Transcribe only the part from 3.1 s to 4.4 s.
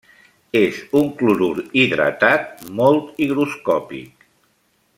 higroscòpic.